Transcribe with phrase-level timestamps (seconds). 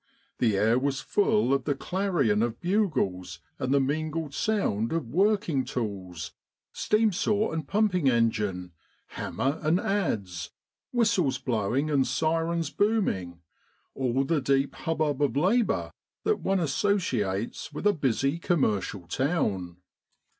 [0.39, 5.63] The air was full of the clarion of bugles and the mingled sound of working
[5.63, 6.33] tools
[6.73, 8.71] steam saw and pumping engine,
[9.09, 10.49] hammer and adze,
[10.91, 13.41] whistles blowing and syrens booming,
[13.93, 15.91] all the deep hubbub of labour
[16.23, 19.77] that one associates with a busy commercial town.